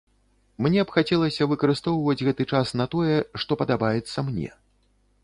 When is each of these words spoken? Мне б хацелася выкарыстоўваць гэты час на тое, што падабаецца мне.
Мне 0.67 0.85
б 0.91 0.93
хацелася 0.95 1.47
выкарыстоўваць 1.51 2.17
гэты 2.29 2.47
час 2.55 2.73
на 2.81 2.87
тое, 2.97 3.15
што 3.45 3.51
падабаецца 3.61 4.25
мне. 4.31 4.49